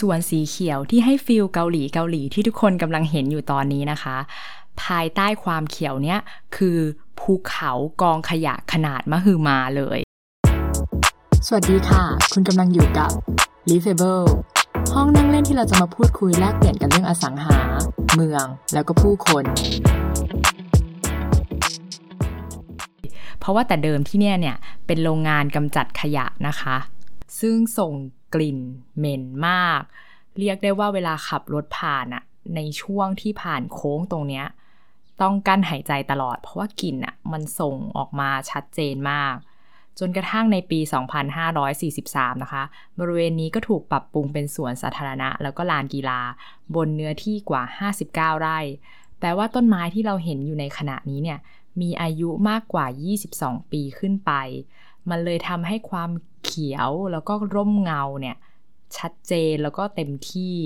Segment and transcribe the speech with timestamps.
[0.00, 4.16] ส่วนสีเขียวที่ให้ฟิลเกาหลีเกาหลีที่ทุกคนกำลังเห็นอยู่ตอนนี้นะคะ
[4.82, 6.18] ภายใต้ความเขียวเนี้ย
[6.56, 6.78] คือ
[7.18, 7.72] ภูเขา
[8.02, 9.98] กองขยะขนาดมหึมาเลย
[11.46, 13.10] สวัสดีค่ะ คุณกำลังอยู่กับ
[13.70, 14.28] l i v a b l e
[14.94, 17.58] ห้องนั่งเล่นที่เราจะมาพูดคุยแลกเปลี่ยนกันเรื่องอสังหา
[18.14, 18.44] เมือง
[18.74, 19.44] แล้วก็ผู้คน
[23.40, 24.56] เพราะว่าแต่เดิมที่เนี่ยเนี่ย
[24.86, 26.76] เป็นโรงงานกำจัดขยะนะคะ
[27.40, 27.94] ซึ่งส่ง
[28.34, 28.58] กลิ่น
[28.98, 29.82] เหม็นมาก
[30.38, 32.22] เรียกได้ว่าเวลาขับรถผ่านอะ
[32.56, 34.46] ในช่วงที่ผ่านโค้งตรงเนี้ย
[35.20, 39.34] ต้องกั้นหายใจตลอด เพราะว่ากลิ่นอะมันส่งออกมาชัดเจนมาก
[39.98, 40.80] จนกระทั่งในปี
[41.60, 42.64] 2543 นะคะ
[42.98, 46.20] บริเวณนี้ก็ถูกปรับปรุงเป็นสวนสาธารณะ แล้วก็ลานกีฬา
[46.74, 47.62] บนเนื้อที่กว่า
[48.00, 48.58] 59 ไร่
[49.18, 51.38] แปลว่าต้นไม้ที่เราเห็นอยู่ในขณะนี้เนี่ย
[51.80, 52.86] มีอายุมากกว่า
[53.28, 54.32] 22 ปีขึ้นไป
[55.10, 56.10] มันเลยทำให้ความ
[56.44, 58.36] เขียวแล้วก็ร่มเงาเนี่ย
[58.96, 60.56] ชัดเจนแล้วก็เต็มที่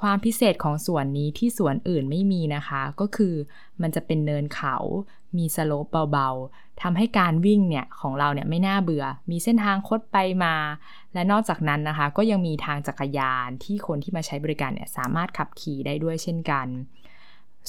[0.00, 3.34] ความพิเศษของสวนนี้ที่สวนอื่นไม่มีนะคะ ก็คือ
[3.82, 4.76] มันจะเป็นเนินเขา
[5.36, 10.54] มีสโลปเบาๆทำให้การวิ่งเนี่ยของเราเนี่ยไม่น่าเบื่อ มีเส้นทางคดไปมา
[11.14, 16.66] และนอกจากนั้นนะคะ ก็ยังมีทางจักรยานที่คนที่มาใช้บริการเนี่ยสามารถขับขี่ได้ด้วยเช่นกัน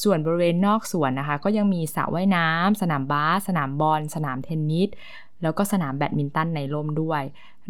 [0.03, 4.89] ส่วนบริเวณนอกสวนนะคะ ก็ยังมีสระว่ายน้ำสนามบาสสนามบอลสนามเทนนิส
[5.41, 7.23] แล้วก็สนามแบดมินตันในร่มด้วย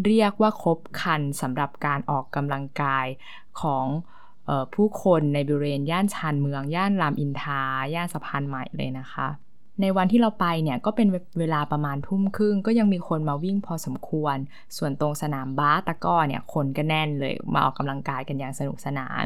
[0.06, 3.06] เรียกว่าครบครันสำหรับการออกกำลังกาย
[3.62, 3.86] ของ
[4.50, 7.62] ออผู้คนในบริเวณย่านชานเมือง ย่านรามอินทรา
[7.96, 9.28] ย่านสะพานใหม่เลยนะคะ
[9.82, 11.08] ในวันที่เราไปเนี่ยก็เป็น
[11.40, 14.38] เวลาประมาณทุ่มครึ่ง ก็ยังมีคนมาวิ่งพอสมควร
[14.78, 19.24] ส่วนตรงสนามบาสตะกร้อเนี่ยคนก็แน่นเลยมาออกกำลังกายกันอย่างสนุกสนาน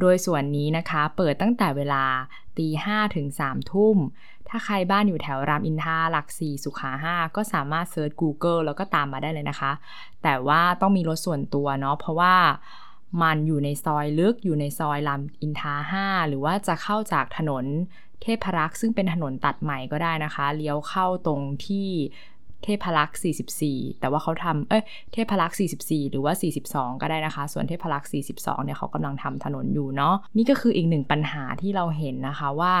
[0.00, 2.04] โดยส่วนนี้นะคะเปิดตั้งแต่เวลา
[2.58, 3.96] ตีห้ถึงสามทุ่ม
[4.48, 9.72] ถ้าใครบ้านอยู่แถวรามอินทราหลักสี่สุขาห้าก็สามารถเซิร์ช Google แล้วก็ตามมาได้เลยนะคะ
[10.22, 12.34] แต่ว่าต้องมีรถส่วนตัวเนาะเพราะว่า
[13.22, 17.64] มันอยู่ในซอยลึกอยู่ในซอยรามอินทราห้าหรือว่าจะเข้าจากถนน
[18.22, 21.88] เทพรักษ์ซึ่งเป็นถนนตัดใหม่ก็ได้นะคะ เลี้ยวเข้าตรงที่
[22.64, 23.18] เทพรักษ์
[23.62, 24.82] 44 แต่ว่าเขาทำเอ้ย
[25.12, 26.34] เทพรักษ์44 หรือว่า
[26.66, 32.74] 42 ก็ได้นะคะ ส่วนเทพรักษ์42 เนี่ยเขากำลังทำถนนอยู่เนาะ นี่ก็คืออีกหนึ่งปัญหาที่เราเห็นนะคะว่า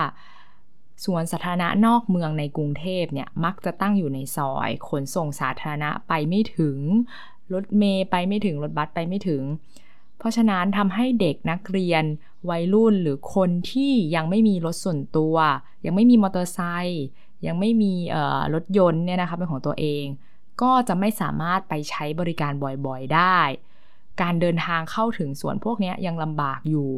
[1.04, 6.78] สวนสาธารณะนอกเมืองในกรุงเทพเนี่ยมักจะตั้งอยู่ในซอย ขนส่งสาธารณะไปไม่ถึง
[7.52, 9.42] รถเมย์ไปไม่ถึง รถบัสไปไม่ถึง
[10.22, 12.04] เพราะฉะนั้นทำให้เด็กนักเรียน
[12.50, 15.36] วัยรุ่นหรือคนที่ยังไม่มีรถส่วนตัว
[15.84, 17.04] ยังไม่มีมอเตอร์ไซค์
[17.46, 17.92] ยังไม่มี
[18.54, 20.04] รถยนต์เนี่ยนะคะเป็นของตัวเอง
[20.62, 22.52] ก็จะไม่สามารถไปใช้บริการ
[22.86, 23.38] บ่อยๆได้
[24.20, 26.90] การเดินทางเข้าถึงสวนพวกนี้ยังลำบากอยู่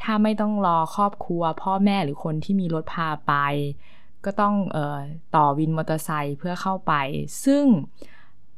[0.00, 3.34] ถ้าไม่ต้องรอครอบครัว พ่อแม่หรือคนที่มีรถพาไป
[4.24, 4.98] ก็ต้องออ
[5.36, 6.92] ต่อวินมอเตอร์ไซค์เพื่อเข้าไป
[7.44, 7.64] ซึ่ง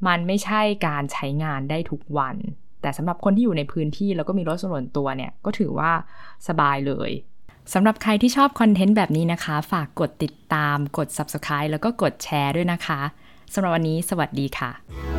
[0.06, 2.36] มันไม่ใช่การใช้งานได้ทุกวัน
[2.82, 5.92] แต่สำหรับคนที่อยู่ในพื้นที่แล้วก็มีรถส่วนตัวเนี่ยก็ถือว่า
[6.48, 7.10] สบายเลย
[7.74, 13.00] สำหรับใครที่ชอบคอนเทนต์แบบนี้นะคะ ฝากกดติดตามกด subscribe แล้วก็กดแชร์ด้วยนะคะ
[13.54, 15.15] สำหรับวันนี้สวัสดีค่ะ